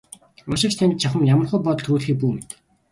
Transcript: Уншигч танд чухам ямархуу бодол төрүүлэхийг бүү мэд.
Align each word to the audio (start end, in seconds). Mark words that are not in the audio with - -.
Уншигч 0.49 0.73
танд 0.77 0.99
чухам 1.01 1.27
ямархуу 1.33 1.59
бодол 1.65 1.83
төрүүлэхийг 1.85 2.17
бүү 2.19 2.31
мэд. 2.35 2.49